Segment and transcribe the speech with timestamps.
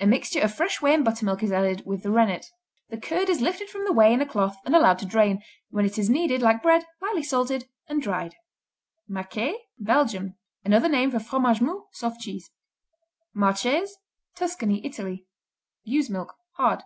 [0.00, 2.50] A mixture of fresh whey and buttermilk is added with the rennet.
[2.90, 5.84] "The curd is lifted from the whey in a cloth and allowed to drain, when
[5.86, 8.34] it is kneaded like bread, lightly salted, and dried."
[9.08, 12.50] Maqueé Belgium Another name for Fromage Mou, Soft Cheese.
[13.32, 13.96] Marches
[14.34, 15.28] Tuscany, Italy
[15.84, 16.82] Ewe's milk; hard.